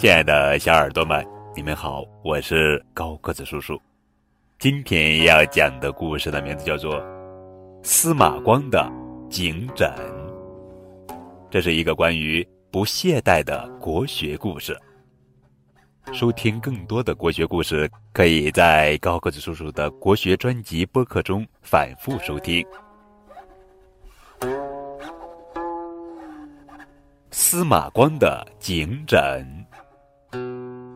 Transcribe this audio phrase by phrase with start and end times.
[0.00, 1.22] 亲爱的小耳朵们，
[1.54, 3.78] 你们好，我是高个子叔叔。
[4.58, 6.94] 今天要讲的故事的名字叫做
[7.82, 8.90] 《司马光的
[9.28, 9.92] 颈枕》。
[11.50, 14.74] 这是一个关于不懈怠的国学故事。
[16.14, 22.66] 收听更多的国学故事，可以在高个子叔叔的国学专辑播客中反复收听。
[27.30, 29.59] 司马光的颈枕。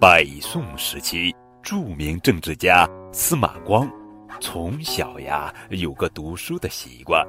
[0.00, 3.90] 北宋时期，著名政治家司马光，
[4.38, 7.26] 从小呀有个读书的习惯，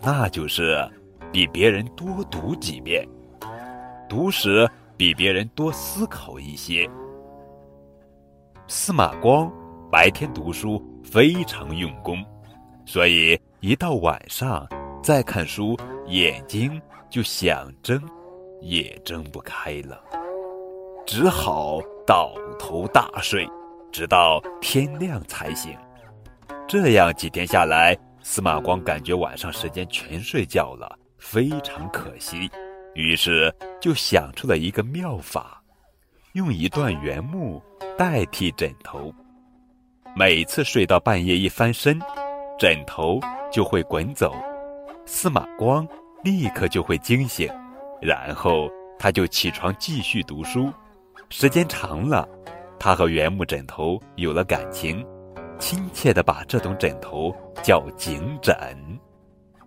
[0.00, 0.90] 那就是
[1.30, 3.06] 比别人多读几遍，
[4.08, 4.66] 读时
[4.96, 6.88] 比别人多思考一些。
[8.66, 9.52] 司马光
[9.92, 12.24] 白天读书非常用功，
[12.86, 14.66] 所以一到晚上
[15.02, 15.76] 再看书，
[16.06, 18.00] 眼睛就想睁，
[18.62, 20.02] 也睁不开了。
[21.06, 23.46] 只好倒头大睡，
[23.92, 25.76] 直到天亮才醒。
[26.66, 32.50] 这样几天下来，司马光感觉晚上时间全睡觉了，非常可惜。
[32.94, 35.62] 于是就想出了一个妙法，
[36.32, 37.62] 用一段原木
[37.98, 39.12] 代替枕头。
[40.16, 42.00] 每次睡到半夜一翻身，
[42.58, 43.20] 枕头
[43.52, 44.34] 就会滚走，
[45.04, 45.86] 司马光
[46.22, 47.46] 立刻就会惊醒，
[48.00, 50.72] 然后他就起床继续读书。
[51.30, 52.28] 时间长了，
[52.78, 55.04] 他和原木枕头有了感情，
[55.58, 58.54] 亲切的把这种枕头叫颈枕。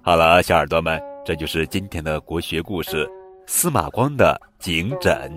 [0.02, 3.10] 好了，小耳朵们，这就是今天的国学故事——
[3.46, 5.32] 司马光的颈枕。